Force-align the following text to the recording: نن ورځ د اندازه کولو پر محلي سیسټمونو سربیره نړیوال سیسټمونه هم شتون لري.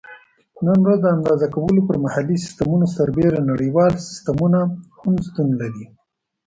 نن 0.65 0.77
ورځ 0.85 0.99
د 1.03 1.07
اندازه 1.17 1.47
کولو 1.55 1.81
پر 1.87 1.95
محلي 2.05 2.37
سیسټمونو 2.43 2.85
سربیره 2.95 3.39
نړیوال 3.51 3.93
سیسټمونه 4.07 4.59
هم 5.01 5.13
شتون 5.25 5.47
لري. 5.61 5.85